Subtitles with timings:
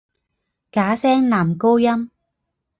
[0.71, 2.09] 假声男高音。